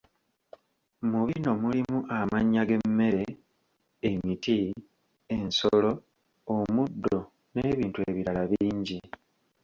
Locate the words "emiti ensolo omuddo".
4.09-7.17